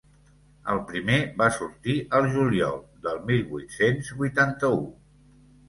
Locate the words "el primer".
0.75-1.17